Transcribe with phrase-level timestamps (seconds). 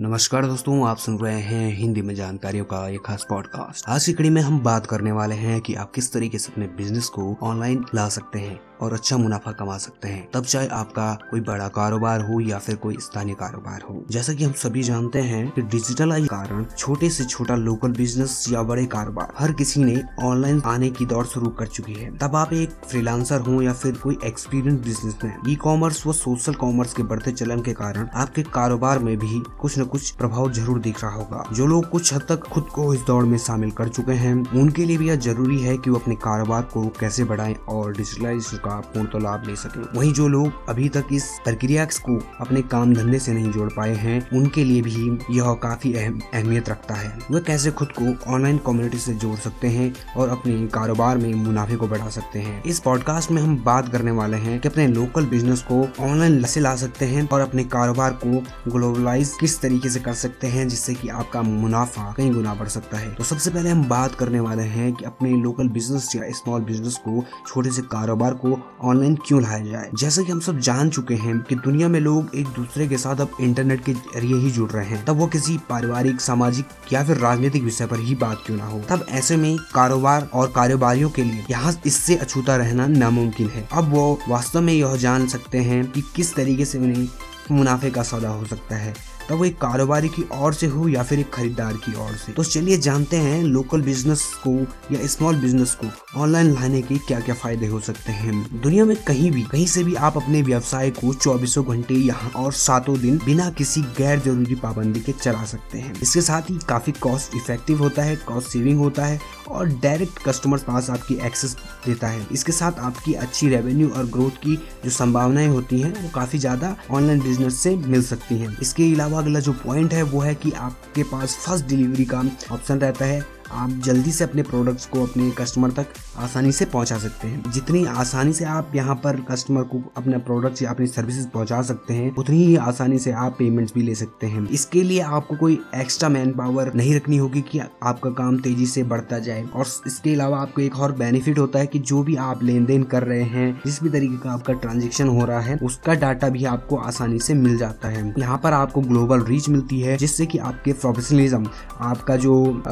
[0.00, 4.12] नमस्कार दोस्तों, आप सुन रहे हैं हिंदी में जानकारियों का एक खास पॉडकास्ट आज की
[4.12, 7.36] कड़ी में हम बात करने वाले हैं कि आप किस तरीके से अपने बिज़नेस को
[7.42, 11.66] ऑनलाइन ला सकते हैं और अच्छा मुनाफा कमा सकते हैं। तब चाहे आपका कोई बड़ा
[11.68, 15.62] कारोबार हो या फिर कोई स्थानीय कारोबार हो। जैसा कि हम सभी जानते हैं कि
[15.62, 20.90] डिजिटलाइज कारण छोटे से छोटा लोकल बिज़नेस या बड़े कारोबार, हर किसी ने ऑनलाइन आने
[20.90, 24.80] की दौड़ शुरू कर चुकी है। तब आप एक फ्रीलांसर हो या फिर कोई एक्सपीरियंस
[24.80, 29.42] बिजनेसमैन ई कॉमर्स व सोशल कॉमर्स के बढ़ते चलन के कारण आपके कारोबार में भी
[29.60, 32.94] कुछ न कुछ प्रभाव ज़रूर दिख रहा होगा। जो लोग कुछ हद तक खुद को
[32.94, 35.98] इस दौड़ में शामिल कर चुके हैं, उनके लिए भी यह ज़रूरी है कि वो
[35.98, 40.28] अपने कारोबार को कैसे बढ़ाएँ और डिजिटलाइज का पूर्ण तो लाभ ले सके। वहीं जो
[40.28, 44.64] लोग अभी तक इस प्रक्रिया को अपने काम धंधे से नहीं जोड़ पाए हैं, उनके
[44.64, 49.36] लिए भी यह काफ़ी अहमियत रखता है। वे कैसे खुद को ऑनलाइन कम्युनिटी से जोड़
[49.38, 53.56] सकते हैं और अपने कारोबार में मुनाफे को बढ़ा सकते हैं। इस पॉडकास्ट में हम
[53.64, 57.64] बात करने वाले हैं कि अपने लोकल बिज़नेस को ऑनलाइन ला सकते हैं और अपने
[57.64, 62.54] कारोबार को ग्लोबलाइज किस तरीके से कर सकते हैं जिससे कि आपका मुनाफा कई गुना
[62.54, 66.16] बढ़ सकता है। तो सबसे पहले हम बात करने वाले हैं कि अपने लोकल बिज़नेस
[66.16, 69.90] या स्मॉल बिज़नेस को, छोटे से कारोबार को ऑनलाइन क्यों लाया जाए?
[69.94, 73.16] जैसे कि हम सब जान चुके हैं कि दुनिया में लोग एक दूसरे के साथ
[73.16, 77.16] अब इंटरनेट के ज़रिए ही जुड़ रहे हैं। तब वो किसी पारिवारिक, सामाजिक या फिर
[77.16, 78.80] राजनीतिक विषय पर ही बात क्यों ना हो?
[78.88, 83.90] तब ऐसे में कारोबार और कारोबारियों के लिए यहाँ इससे अछूता रहना नामुमकिन है। अब
[83.90, 87.08] वो वास्तव में यह जान सकते हैं कि किस तरीके से उन्हें
[87.50, 88.94] मुनाफे का सौदा हो सकता है।
[89.28, 92.32] तब वो एक कारोबारी की ओर से हो या फिर एक खरीदार की ओर से।
[92.32, 94.52] तो चलिए जानते हैं लोकल बिज़नेस को
[94.94, 98.96] या स्मॉल बिज़नेस को ऑनलाइन लाने के क्या क्या फ़ायदे हो सकते हैं। दुनिया में
[99.04, 103.18] कहीं भी, कहीं से भी आप अपने व्यवसाय को चौबीसों घंटे यहाँ और सातों दिन
[103.24, 107.78] बिना किसी गैर ज़रूरी पाबंदी के चला सकते हैं। इसके साथ ही काफ़ी कॉस्ट इफ़ेक्टिव
[107.78, 111.56] होता है कॉस्ट सेविंग होता है और डायरेक्ट कस्टमर पास आपकी एक्सेस
[111.86, 116.10] देता है। इसके साथ आपकी अच्छी रेवेन्यू और ग्रोथ की जो संभावनाएँ होती हैं, वो
[116.14, 120.20] काफ़ी ज़्यादा ऑनलाइन बिज़नेस से मिल सकती हैं। इसके अलावा अगला जो पॉइंट है, वो
[120.20, 124.86] है कि आपके पास फ़र्स्ट डिलीवरी का ऑप्शन रहता है। आप जल्दी से अपने प्रोडक्ट्स
[124.86, 125.86] को अपने कस्टमर तक
[126.18, 130.62] आसानी से पहुँचा सकते हैं। जितनी आसानी से आप यहाँ पर कस्टमर को अपने प्रोडक्ट्स
[130.62, 134.26] या अपनी सर्विसेज़ पहुँचा सकते हैं, उतनी ही आसानी से आप पेमेंट्स भी ले सकते
[134.26, 138.66] हैं। इसके लिए आपको कोई एक्स्ट्रा मैन पावर नहीं रखनी होगी कि आपका काम तेज़ी
[138.66, 142.16] से बढ़ता जाए। और इसके अलावा आपको एक और बेनिफिट होता है कि जो भी
[142.16, 145.56] आप लेन देन कर रहे हैं, जिस भी तरीके का आपका ट्रांजेक्शन हो रहा है,
[145.56, 149.80] उसका डाटा भी आपको आसानी से मिल जाता है। यहाँ पर आपको ग्लोबल रीच मिलती
[149.80, 151.46] है, जिससे कि आपके प्रोफेशनलिज्म
[151.80, 152.62] आपका जो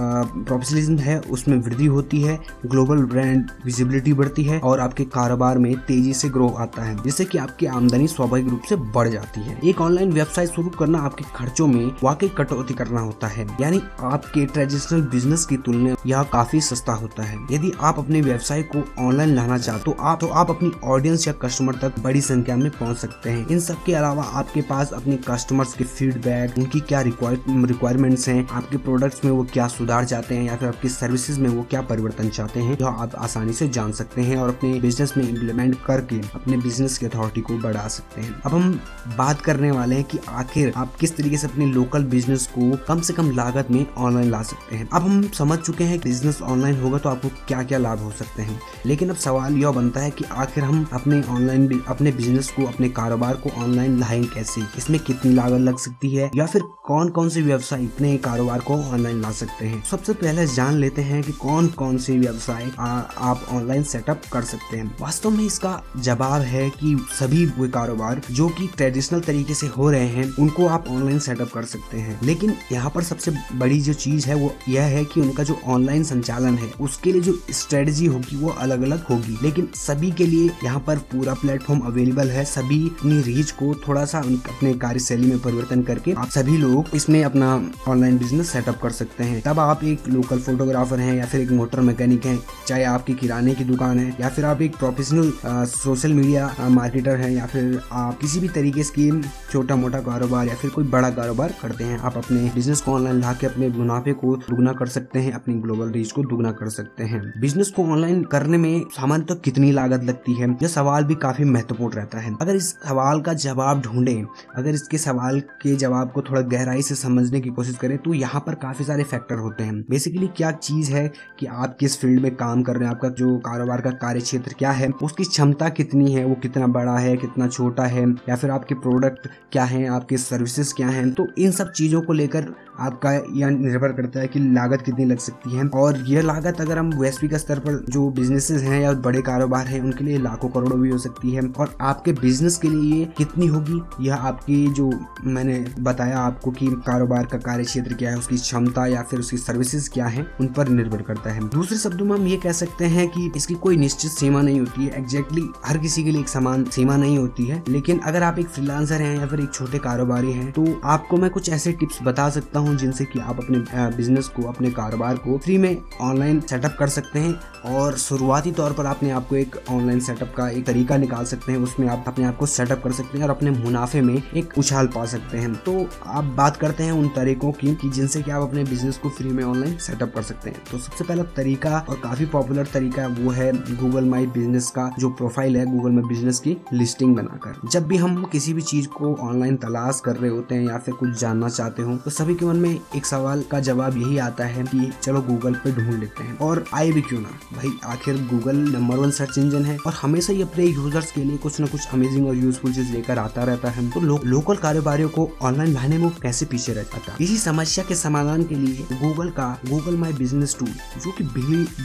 [0.69, 5.75] प्रोफेशनलिज्म है, उसमें वृद्धि होती है ग्लोबल ब्रांड विजिबिलिटी बढ़ती है और आपके कारोबार में
[5.79, 9.59] तेज़ी से ग्रो आता है, जिससे कि आपकी आमदनी स्वाभाविक रूप से बढ़ जाती है।
[9.65, 14.45] एक ऑनलाइन व्यवसाय शुरू करना आपके खर्चों में वाकई कटौती करना होता है, यानी आपके
[14.47, 19.35] ट्रेडिशनल बिज़नेस की तुलना यह काफ़ी सस्ता होता है। यदि आप अपने व्यवसाय को ऑनलाइन
[19.35, 22.97] लाना चाहते तो आप तो आप अपनी ऑडियंस या कस्टमर तक बड़ी संख्या में पहुँच
[22.99, 28.29] सकते हैं। इन सब के अलावा आपके पास अपने कस्टमर्स के फीडबैक उनकी क्या रिक्वायरमेंट्स
[28.29, 31.63] हैं, आपके प्रोडक्ट्स में वो क्या सुधार चाहते हैं या फिर आपकी सर्विसेज़ में वो
[31.71, 35.29] क्या परिवर्तन चाहते हैं जो आप आसानी से जान सकते हैं और अपने बिज़नेस में
[35.29, 38.73] इम्प्लीमेंट करके अपने बिज़नेस की अथॉरिटी को बढ़ा सकते हैं। अब हम
[39.19, 43.01] बात करने वाले हैं कि आखिर आप किस तरीके से अपने लोकल बिज़नेस को कम
[43.01, 46.81] से कम लागत में ऑनलाइन ला सकते हैं। अब हम समझ चुके हैं बिज़नेस ऑनलाइन
[46.81, 50.11] होगा तो आपको क्या क्या लाभ हो सकते हैं। लेकिन अब सवाल यह बनता है
[50.11, 54.63] कि आखिर हम अपने ऑनलाइन अपने बिज़नेस को, अपने कारोबार को ऑनलाइन लाएँ कैसे?
[54.79, 56.31] इसमें कितनी लागत लग सकती है?
[56.37, 59.83] या फिर कौन कौन से व्यवसाय अपने कारोबार को ऑनलाइन ला सकते हैं?
[59.85, 64.77] सबसे पहले जान लेते हैं कि कौन कौन से व्यवसाय आप ऑनलाइन सेटअप कर सकते
[64.77, 69.67] हैं। वास्तव में इसका जवाब है कि सभी वो कारोबार जो कि ट्रेडिशनल तरीके से
[69.67, 73.81] हो रहे हैं, उनको आप ऑनलाइन सेटअप कर सकते हैं। लेकिन यहाँ पर सबसे बड़ी
[73.81, 77.39] जो चीज़ है, वो यह है कि उनका जो ऑनलाइन संचालन है, उसके लिए जो
[77.51, 82.31] स्ट्रेटजी होगी, वो अलग अलग होगी। लेकिन सभी के लिए यहाँ पर पूरा प्लेटफॉर्म अवेलेबल
[82.31, 86.85] है। सभी अपनी रीच को थोड़ा सा अपने कार्यशैली में परिवर्तन करके आप सभी लोग
[86.95, 87.49] इसमें अपना
[87.89, 91.51] ऑनलाइन बिज़नेस सेटअप कर सकते हैं। तब आप एक लोकल फोटोग्राफर हैं या फिर एक
[91.53, 95.33] मोटर मैकेनिक हैं, चाहे आपकी किराने की दुकान है या फिर आप एक प्रोफेशनल
[95.69, 99.11] सोशल मीडिया मार्केटर हैं या फिर आप किसी भी तरीके की
[99.53, 103.21] छोटा मोटा कारोबार या फिर कोई बड़ा कारोबार करते हैं, आप अपने बिज़नेस को ऑनलाइन
[103.21, 106.69] ला के अपने मुनाफे को दुगना कर सकते हैं, अपनी ग्लोबल रीच को दुगना कर
[106.71, 110.51] सकते हैं। बिज़नेस को ऑनलाइन करने में सामान्य तो कितनी लागत लगती है?
[110.53, 114.15] यह सवाल भी काफ़ी महत्वपूर्ण रहता है। अगर इस सवाल का जवाब ढूंढे,
[114.57, 118.43] अगर इसके सवाल के जवाब को थोड़ा गहराई से समझने की कोशिश करें तो यहाँ
[118.47, 122.23] पर काफ़ी सारे फैक्टर होते हैं। बेसिकली बेसिकली क्या चीज़ है कि आप किस फ़ील्ड
[122.23, 122.91] में काम कर रहे हैं?
[122.91, 124.89] आपका जो कारोबार का कार्य क्षेत्र क्या है?
[124.89, 126.25] उसकी क्षमता कितनी है?
[126.25, 127.17] वो कितना बड़ा है?
[127.17, 128.11] कितना छोटा है?
[128.29, 129.87] या फिर आपके प्रोडक्ट क्या है?
[129.87, 131.11] आपके सर्विसेज़ क्या है?
[131.11, 132.47] तो इन सब चीज़ों को लेकर
[132.81, 136.79] आपका यह निर्भर करता है कि लागत कितनी लग सकती है। और यह लागत अगर
[136.79, 140.81] हम वैश्विक स्तर पर जो बिजनेसेस हैं या बड़े कारोबार हैं, उनके लिए लाखों करोड़ों
[140.81, 144.07] भी हो सकती है। और आपके बिज़नेस के लिए कितनी होगी?
[144.07, 144.91] यह आपकी जो
[145.25, 149.37] मैंने बताया आपको कि कारोबार का कार्य क्षेत्र क्या है, उसकी क्षमता या फिर उसकी
[149.37, 152.85] सर्विसेज़ क्या है, उन पर निर्भर करता है। दूसरे शब्दों में हम ये कह सकते
[152.87, 156.21] हैं कि इसकी कोई निश्चित सीमा नहीं होती है। एग्जैक्टली exactly, हर किसी के लिए
[156.21, 159.53] एक समान सीमा नहीं होती है। लेकिन अगर आप एक फ्रीलांसर हैं या फिर एक
[159.55, 163.39] छोटे कारोबारी हैं तो आपको मैं कुछ ऐसे टिप्स बता सकता हूँ जिनसे कि आप
[163.39, 163.59] अपने
[163.97, 168.73] बिज़नेस को, अपने कारोबार को फ्री में ऑनलाइन सेटअप कर सकते हैं। और शुरुआती तौर
[168.73, 172.25] पर आपने आपको एक ऑनलाइन सेटअप का एक तरीका निकाल सकते हैं। उसमें आप अपने
[172.25, 175.55] आप को सेटअप कर सकते हैं और अपने मुनाफे में एक उछाल पा सकते हैं।
[175.55, 179.29] तो आप बात करते हैं उन तरीकों की जिनसे कि आप अपने बिज़नेस को फ्री
[179.29, 183.31] में ऑनलाइन सेटअप कर सकते हैं। तो सबसे पहला तरीका और काफ़ी पॉपुलर तरीका वो
[183.31, 187.87] है गूगल माई बिज़नेस का जो प्रोफ़ाइल है गूगल में बिज़नेस की लिस्टिंग बनाकर। जब
[187.87, 191.19] भी हम किसी भी चीज़ को ऑनलाइन तलाश कर रहे होते हैं या फिर कुछ
[191.21, 194.65] जानना चाहते हो तो सभी के मन में एक सवाल का जवाब यही आता है
[194.65, 197.29] कि चलो गूगल पे ढूंढ लेते हैं। और आए भी क्यों ना?
[197.55, 201.37] भाई आखिर Google number one search engine है और हमेशा ही अपने यूज़र्स के लिए
[201.37, 205.09] कुछ ना कुछ अमेजिंग और यूजफुल चीज़ लेकर आता रहता है। तो लो, लोकल कारोबारियों
[205.09, 209.31] को ऑनलाइन लाने में कैसे पीछे रह जाता इसी समस्या के समाधान के लिए गूगल
[209.31, 210.69] का गूगल माई बिज़नेस टूल
[211.05, 211.25] जो की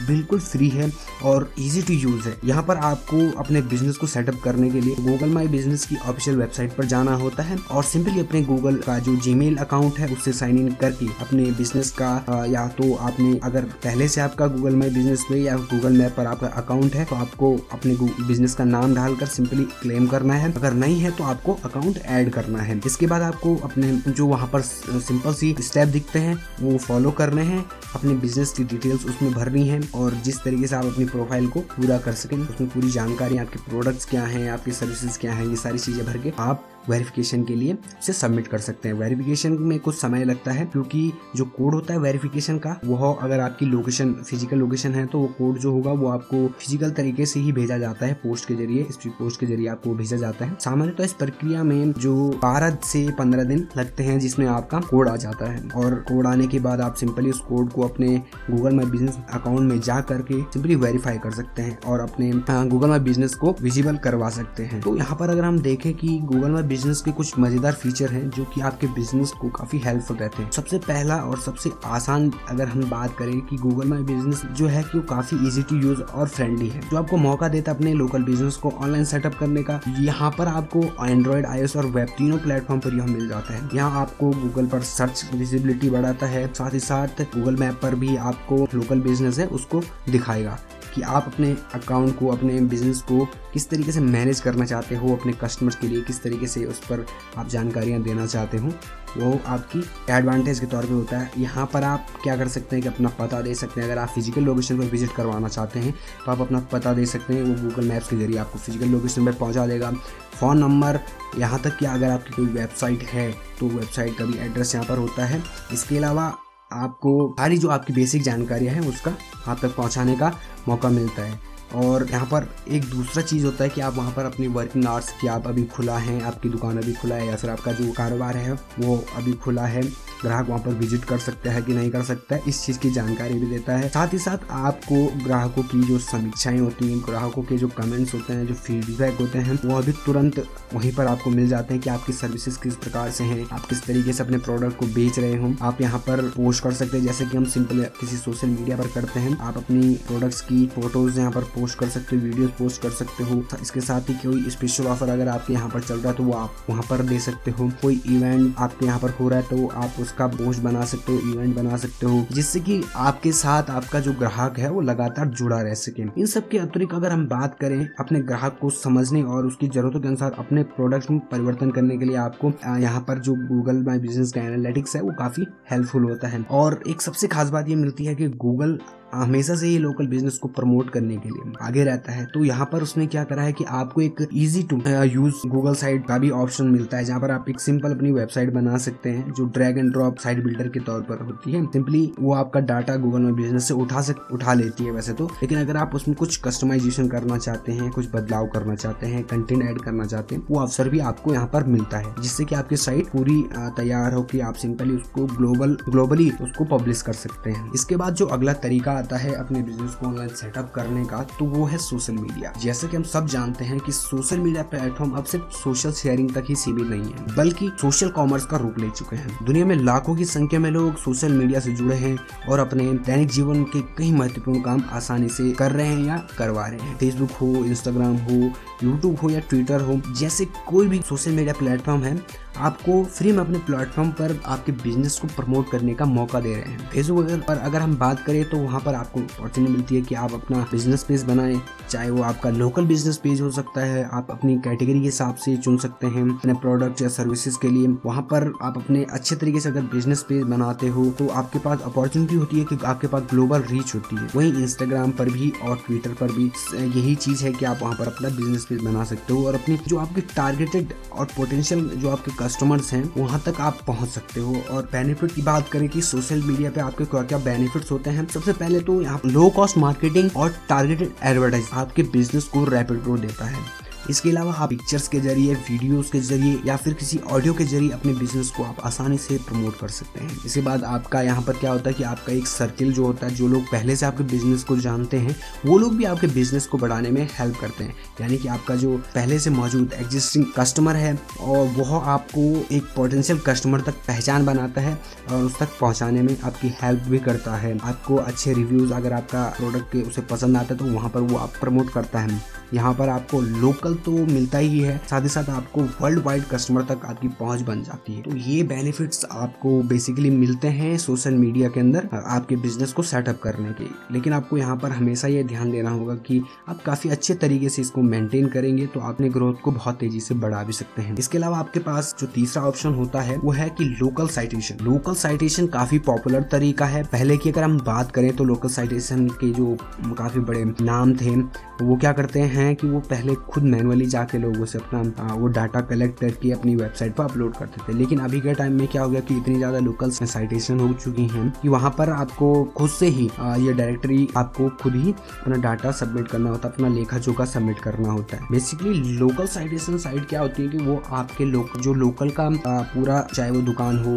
[0.06, 0.90] बिल्कुल फ्री है
[1.22, 4.94] और इजी टू यूज़ है। यहाँ पर आपको अपने बिज़नेस को सेटअप करने के लिए
[5.00, 8.98] गूगल माई बिज़नेस की ऑफिशियल वेबसाइट पर जाना होता है और सिंपली अपने गूगल का
[8.98, 13.64] जो जीमेल अकाउंट है, उससे साइन इन करके अपने बिज़नेस का या तो आपने अगर
[13.84, 17.16] पहले से आपका गूगल माई बिज़नेस में या गूगल मैप पर आपका अकाउंट है तो
[17.16, 17.94] आपको अपने
[18.26, 22.30] बिज़नेस का नाम डालकर सिंपली क्लेम करना है। अगर नहीं है तो आपको अकाउंट ऐड
[22.32, 26.76] करना है। इसके बाद आपको अपने जो वहाँ पर सिंपल सी स्टेप दिखते हैं, वो
[26.78, 30.84] फॉलो करने हैं। अपने बिज़नेस की डिटेल्स उसमें भरनी है और जिस तरीके से आप
[30.84, 35.18] अपनी प्रोफ़ाइल को पूरा कर सकें, उसमें पूरी जानकारी, आपके प्रोडक्ट्स क्या हैं, आपकी सर्विसेज़
[35.18, 38.88] क्या हैं, ये सारी चीज़ें भर के आप वेरिफिकेशन के लिए उसे सबमिट कर सकते
[38.88, 43.12] हैं। वेरिफिकेशन में कुछ समय लगता है, क्योंकि जो कोड होता है वेरिफिकेशन का वो
[43.14, 47.26] अगर आपकी लोकेशन फ़िज़िकल लोकेशन है तो वो कोड जो होगा, वो आपको फ़िज़िकल तरीके
[47.26, 50.44] से ही भेजा जाता है पोस्ट के ज़रिए स्पीड पोस्ट के ज़रिए आपको भेजा जाता
[50.44, 54.80] है। सामान्य तो इस प्रक्रिया में जो बारह से पंद्रह दिन लगते हैं, जिसमें आपका
[54.82, 58.16] कोड आ जाता है। और कोड आने के बाद आप सिंपली उस कोड को अपने
[58.50, 62.30] गूगल माई बिज़नेस अकाउंट में जा करके सिंपली वेरीफाई कर सकते हैं और अपने
[62.68, 66.18] गूगल माई बिज़नेस को विजिबल करवा सकते हैं। तो यहाँ पर अगर हम देखें कि
[66.24, 70.16] गूगल माई बिज़नेस के कुछ मज़ेदार फीचर हैं जो कि आपके बिज़नेस को काफ़ी हेल्पफुल
[70.16, 74.42] रहते हैं। सबसे पहला और सबसे आसान अगर हम बात करें कि गूगल माई बिज़नेस
[74.52, 77.72] जो है कि वो काफ़ी इजी टू यूज़ और फ्रेंडली है। जो आपको मौका देता
[77.72, 81.86] है अपने लोकल बिज़नेस को ऑनलाइन सेटअप करने का, यहाँ पर आपको एंड्रॉइड आईएस और
[81.88, 86.26] वेब तीनों प्लेटफॉर्म पर यह मिल जाता है। यहाँ आपको गूगल पर सर्च विजिबिलिटी बढ़ाता
[86.26, 90.58] है, साथ ही साथ गूगल मैप पर भी आपको लोकल बिज़नेस है, उसको दिखाएगा।
[90.94, 95.16] कि आप अपने अकाउंट को, अपने बिज़नेस को किस तरीके से मैनेज करना चाहते हो,
[95.16, 97.06] अपने कस्टमर्स के लिए किस तरीके से उस पर
[97.36, 98.72] आप जानकारियाँ देना चाहते हो,
[99.16, 102.82] वो आपकी एडवांटेज के तौर पे होता है। यहाँ पर आप क्या कर सकते हैं
[102.82, 105.94] कि अपना पता दे सकते हैं। अगर आप फ़िज़िकल लोकेशन पर विज़िट करवाना चाहते हैं
[106.24, 109.26] तो आप अपना पता दे सकते हैं। वो गूगल मैप्स के ज़रिए आपको फ़िज़िकल लोकेशन
[109.26, 109.90] पर पहुँचा देगा।
[110.34, 111.00] फ़ोन नंबर
[111.38, 113.30] यहाँ तक कि अगर आपकी कोई वेबसाइट है
[113.60, 115.42] तो वेबसाइट का भी एड्रेस यहाँ पर होता है।
[115.72, 116.32] इसके अलावा
[116.72, 119.14] आपको सारी जो आपकी बेसिक जानकारियाँ हैं उसका
[119.46, 120.32] आप तक पहुँचाने का
[120.68, 121.40] मौका मिलता है।
[121.74, 125.12] और यहाँ पर एक दूसरा चीज़ होता है कि आप वहाँ पर अपनी वर्किंग आवर्स
[125.20, 128.36] कि आप अभी खुला है, आपकी दुकान अभी खुला है या फिर आपका जो कारोबार
[128.36, 129.82] है वो अभी खुला है।
[130.24, 132.90] ग्राहक वहाँ पर विज़िट कर सकता है कि नहीं कर सकता है, इस चीज़ की
[132.90, 137.42] जानकारी भी देता है। साथ ही साथ आपको ग्राहकों की जो समीक्षाएँ होती हैं, ग्राहकों
[137.42, 140.38] के जो कमेंट्स होते हैं, जो फीडबैक होते हैं, वो अभी तुरंत
[140.74, 143.84] वहीं पर आपको मिल जाते हैं कि आपकी सर्विसेज़ किस प्रकार से हैं, आप किस
[143.86, 147.04] तरीके से अपने प्रोडक्ट को बेच रहे हो। आप यहाँ पर पोस्ट कर सकते हैं,
[147.04, 151.18] जैसे कि हम सिंपल किसी सोशल मीडिया पर करते हैं, आप अपनी प्रोडक्ट्स की फ़ोटोज़
[151.18, 154.50] यहाँ पर पोस्ट कर सकते हो वीडियो पोस्ट कर सकते हो। इसके साथ ही कोई
[154.50, 157.18] स्पेशल ऑफ़र अगर आपके यहाँ पर चल रहा है तो वो आप वहाँ पर दे
[157.20, 160.62] सकते हो। कोई इवेंट आपके यहाँ पर हो रहा है तो आप उस उसका पोस्ट
[160.62, 164.70] बना सकते हो इवेंट बना सकते हो, जिससे कि आपके साथ आपका जो ग्राहक है
[164.70, 168.58] वो लगातार जुड़ा रह सके। इन सब के अतिरिक्त अगर हम बात करें अपने ग्राहक
[168.60, 172.52] को समझने और उसकी जरूरतों के अनुसार अपने प्रोडक्ट में परिवर्तन करने के लिए आपको
[172.80, 176.80] यहाँ पर जो गूगल माई बिज़नेस का एनालिटिक्स है वो काफ़ी हेल्पफुल होता है। और
[176.88, 178.78] एक सबसे खास बात ये मिलती है कि गूगल
[179.12, 182.68] हमेशा से ही लोकल बिज़नेस को प्रमोट करने के लिए आगे रहता है। तो यहाँ
[182.72, 186.30] पर उसने क्या करा है कि आपको एक easy to use Google site का भी
[186.32, 189.78] ऑप्शन मिलता है, जहाँ पर आप एक सिंपल अपनी वेबसाइट बना सकते हैं, जो drag
[189.78, 193.34] and drop site builder के तौर पर होती है। सिंपली वो आपका डाटा गूगल में
[193.34, 197.08] बिज़नेस से उठा सक, उठा लेती है वैसे तो। लेकिन अगर आप उसमें कुछ कस्टमाइजेशन
[197.08, 200.88] करना चाहते हैं, कुछ बदलाव करना चाहते हैं कंटेंट ऐड करना चाहते हैं, वो अवसर
[200.88, 203.42] भी आपको यहाँ पर मिलता है, जिससे कि आपकी साइट पूरी
[203.76, 208.14] तैयार हो कि आप सिंपली उसको ग्लोबल ग्लोबली उसको पब्लिश कर सकते हैं। इसके बाद
[208.14, 211.78] जो अगला तरीका आता है अपने बिज़नेस को ऑनलाइन सेटअप करने का तो वो है
[211.80, 215.92] सोशल मीडिया जैसे कि हम सब जानते हैं कि सोशल मीडिया प्लेटफॉर्म अब सिर्फ़ सोशल
[215.92, 219.66] शेयरिंग तक ही सीमित नहीं है, बल्कि सोशल कॉमर्स का रूप ले चुके हैं। दुनिया
[219.66, 222.16] में लाखों की संख्या में लोग सोशल मीडिया से जुड़े हैं
[222.48, 226.66] और अपने दैनिक जीवन के कई महत्वपूर्ण काम आसानी से कर रहे हैं या करवा
[226.66, 228.40] रहे हैं। फेसबुक हो इंस्टाग्राम हो
[228.82, 232.18] यूट्यूब हो या ट्विटर हो, जैसे कोई भी सोशल मीडिया प्लेटफॉर्म है,
[232.56, 236.72] आपको फ्री में अपने प्लेटफॉर्म पर आपके बिज़नेस को प्रमोट करने का मौका दे रहे
[236.72, 240.14] हैं। फेसबुक पर अगर हम बात करें तो वहाँ पर आपको अपॉर्चुनिटी मिलती है कि
[240.16, 241.60] आप अपना बिज़नेस पेज बनाएँ,
[241.90, 245.56] चाहे वो आपका लोकल बिज़नेस पेज हो सकता है, आप अपनी कैटेगरी के हिसाब से
[245.56, 249.60] चुन सकते हैं, अपने प्रोडक्ट या सर्विसेज़ के लिए। वहाँ पर आप अपने अच्छे तरीके
[249.60, 253.22] से अगर बिज़नेस पेज बनाते हो तो आपके पास अपॉर्चुनिटी होती है कि आपके पास
[253.30, 257.52] ग्लोबल रीच होती है। वहीं इंस्टाग्राम पर भी और ट्विटर पर भी यही चीज़ है
[257.52, 260.92] कि आप वहाँ पर अपना बिज़नेस पेज बना सकते हो और अपनी जो आपके टारगेटेड
[261.12, 265.42] और पोटेंशियल जो आपके कस्टमर्स हैं, वहाँ तक आप पहुँच सकते हो। और बेनिफिट की
[265.42, 269.00] बात करें कि सोशल मीडिया पे आपके क्या क्या बेनिफिट्स होते हैं, सबसे पहले तो
[269.02, 273.62] यहाँ लो कॉस्ट मार्केटिंग और टारगेटेड एडवर्टाइज आपके बिज़नेस को रैपिड ग्रोथ देता है।
[274.10, 277.90] इसके अलावा आप पिक्चर्स के ज़रिए वीडियोस के ज़रिए या फिर किसी ऑडियो के ज़रिए
[277.90, 281.56] अपने बिज़नेस को आप आसानी से प्रमोट कर सकते हैं। इसके बाद आपका यहाँ पर
[281.56, 284.24] क्या होता है कि आपका एक सर्किल जो होता है, जो लोग पहले से आपके
[284.24, 287.94] बिज़नेस को जानते हैं, वो लोग भी आपके बिज़नेस को बढ़ाने में हेल्प करते हैं।
[288.20, 292.42] यानी कि आपका जो पहले से मौजूद एग्जिस्टिंग कस्टमर है, और वह आपको
[292.72, 294.98] एक पोटेंशियल कस्टमर तक पहचान बनाता है
[295.30, 299.44] और उस तक पहुँचाने में आपकी हेल्प भी करता है। आपको अच्छे रिव्यूज़ अगर आपका
[299.58, 302.42] प्रोडक्ट उसे पसंद आता है तो वहाँ पर वो आप प्रमोट करता है।
[302.74, 306.82] यहाँ पर आपको लोकल तो मिलता ही है। साथ ही साथ आपको वर्ल्ड वाइड कस्टमर
[306.84, 311.68] तक आपकी पहुँच बन जाती है। तो ये बेनिफिट्स आपको बेसिकली मिलते हैं सोशल मीडिया
[311.68, 313.84] के अंदर, आपके बिज़नेस को सेटअप करने के।
[314.14, 317.82] लेकिन आपको यहाँ पर हमेशा ये ध्यान देना होगा कि आप काफ़ी अच्छे तरीके से
[317.82, 321.38] इसको मेंटेन करेंगे तो अपने ग्रोथ को बहुत तेज़ी से बढ़ा भी सकते हैं। इसके
[321.38, 325.66] अलावा आपके पास जो तीसरा ऑप्शन होता है, वो है कि लोकल साइटेशन लोकल साइटेशन
[325.66, 329.76] काफ़ी पॉपुलर तरीका है। पहले की अगर हम बात करें तो लोकल साइटेशन के जो
[330.18, 331.34] काफ़ी बड़े नाम थे,
[331.82, 335.80] वो क्या करते हैं कि वो पहले खुद मैनुअली जाके लोगों से अपना वो डाटा
[335.82, 339.10] कलेक्ट करके अपनी वेबसाइट पर अपलोड करते थे। लेकिन अभी के टाइम में क्या हो
[339.10, 343.06] गया कि इतनी ज़्यादा लोकल साइटेशन हो चुकी हैं कि वहाँ पर आपको खुद से
[343.08, 343.24] ही
[343.64, 347.78] ये डायरेक्टरी आपको खुद ही अपना डाटा सबमिट करना होता है, अपना लेखा जोखा सबमिट
[347.78, 351.94] करना होता है। बेसिकली लोकल साइटेशन साइट क्या होती है कि वो आपके लोक, जो
[351.94, 354.16] लोकल का पूरा, चाहे वो दुकान हो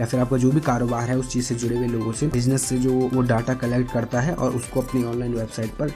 [0.00, 2.62] या फिर आपका जो भी कारोबार है, उस चीज़ से जुड़े हुए लोगों से बिज़नेस
[2.62, 5.92] से जो वो डाटा कलेक्ट करता है और उसको अपनी ऑनलाइन वेबसाइट पर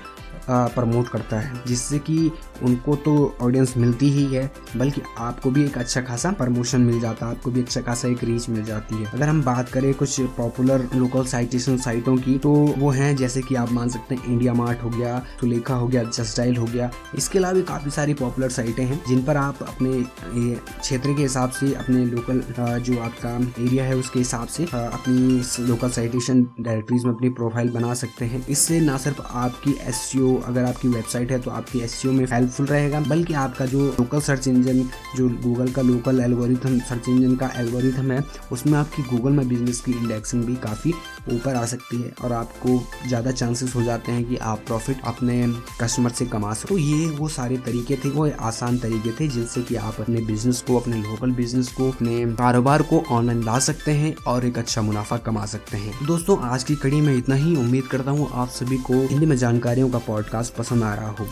[0.48, 2.30] प्रमोट करता है, जिससे कि
[2.62, 7.26] उनको तो ऑडियंस मिलती ही है, बल्कि आपको भी एक अच्छा खासा प्रमोशन मिल जाता
[7.26, 10.20] है, आपको भी अच्छा खासा एक रीच मिल जाती है। अगर हम बात करें कुछ
[10.36, 14.54] पॉपुलर लोकल साइटेशन साइटों की तो वो हैं, जैसे कि आप मान सकते हैं इंडिया
[14.54, 18.50] मार्ट हो गया सुलेखा हो गया जस्टाइल हो गया। इसके अलावा भी काफ़ी सारी पॉपुलर
[18.50, 20.02] साइटें हैं, जिन पर आप अपने
[20.34, 22.42] क्षेत्र के हिसाब से, अपने लोकल
[22.80, 27.94] जो आपका एरिया है, उसके हिसाब से अपनी लोकल साइटेशन डायरेक्टरीज में अपनी प्रोफ़ाइल बना
[27.96, 32.24] सकते हैं। इससे ना सिर्फ़ आपकी एस अगर आपकी वेबसाइट है तो आपकी एस में
[32.26, 34.82] हेल्पफुल रहेगा। बल्कि आपका जो लोकल सर्च इंजन
[35.16, 38.22] जो गूगल का लोकल एल्गोरिथम सर्च इंजन का एल्गोरिथम है,
[38.52, 40.92] उसमें आपकी गूगल में बिज़नेस की इंडेक्सिंग भी काफ़ी
[41.32, 45.42] ऊपर आ सकती है और आपको ज़्यादा चांसेस हो जाते हैं कि आप प्रॉफिट अपने
[45.80, 49.62] कस्टमर से कमा सको। तो ये वो सारे तरीके थे, वो आसान तरीके थे जिनसे
[49.62, 53.92] कि आप अपने बिज़नेस को, अपने लोकल बिज़नेस को, अपने कारोबार को ऑनलाइन ला सकते
[53.92, 57.54] हैं और एक अच्छा मुनाफा कमा सकते हैं। दोस्तों, आज की कड़ी में इतना ही।
[57.56, 61.16] उम्मीद करता हूँ आप सभी को हिंदी में जानकारियों का पॉडकास्ट पसंद आ रहा हो।